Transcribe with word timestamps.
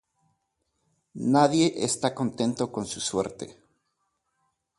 Nadie 1.33 1.75
esta 1.85 2.15
contento 2.15 2.71
con 2.71 2.87
su 2.87 2.99
suerte. 2.99 3.55